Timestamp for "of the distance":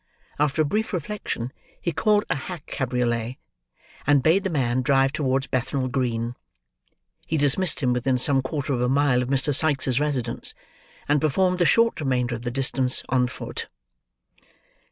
12.33-13.03